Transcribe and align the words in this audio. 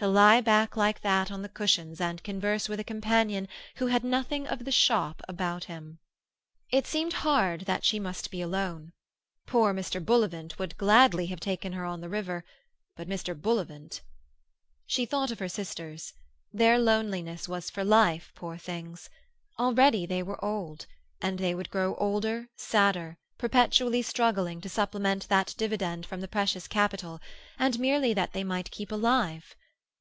To 0.00 0.08
lie 0.08 0.40
back 0.40 0.78
like 0.78 1.02
that 1.02 1.30
on 1.30 1.42
the 1.42 1.48
cushions 1.50 2.00
and 2.00 2.24
converse 2.24 2.70
with 2.70 2.80
a 2.80 2.84
companion 2.84 3.46
who 3.76 3.88
had 3.88 4.02
nothing 4.02 4.46
of 4.46 4.64
the 4.64 4.72
shop 4.72 5.20
about 5.28 5.64
him! 5.64 5.98
It 6.72 6.86
seemed 6.86 7.12
hard 7.20 7.66
that 7.66 7.84
she 7.84 8.00
must 8.00 8.30
be 8.30 8.40
alone. 8.40 8.94
Poor 9.46 9.74
Mr. 9.74 10.02
Bullivant 10.02 10.58
would 10.58 10.78
gladly 10.78 11.26
have 11.26 11.38
taken 11.38 11.74
her 11.74 11.84
on 11.84 12.00
the 12.00 12.08
river; 12.08 12.46
but 12.96 13.10
Mr. 13.10 13.38
Bullivant— 13.38 14.00
She 14.86 15.04
thought 15.04 15.30
of 15.30 15.38
her 15.38 15.50
sisters. 15.50 16.14
Their 16.50 16.78
loneliness 16.78 17.46
was 17.46 17.68
for 17.68 17.84
life, 17.84 18.32
poor 18.34 18.56
things. 18.56 19.10
Already 19.58 20.06
they 20.06 20.22
were 20.22 20.42
old; 20.42 20.86
and 21.20 21.38
they 21.38 21.54
would 21.54 21.68
grow 21.68 21.94
older, 21.96 22.48
sadder, 22.56 23.18
perpetually 23.36 24.00
struggling 24.00 24.62
to 24.62 24.70
supplement 24.70 25.28
that 25.28 25.54
dividend 25.58 26.06
from 26.06 26.22
the 26.22 26.26
precious 26.36 26.66
capital—and 26.68 27.78
merely 27.78 28.14
that 28.14 28.32
they 28.32 28.42
might 28.44 28.70
keep 28.70 28.90
alive. 28.90 29.54